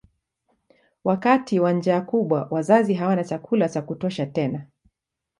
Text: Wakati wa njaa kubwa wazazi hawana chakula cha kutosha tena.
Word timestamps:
Wakati 1.03 1.59
wa 1.59 1.73
njaa 1.73 2.01
kubwa 2.01 2.47
wazazi 2.51 2.93
hawana 2.93 3.23
chakula 3.23 3.69
cha 3.69 3.81
kutosha 3.81 4.25
tena. 4.25 4.67